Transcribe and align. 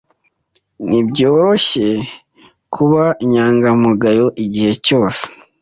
Ntibyoroshye 0.87 1.87
kuba 2.73 3.03
inyangamugayo 3.23 4.25
igihe 4.43 4.71
cyose. 4.85 5.23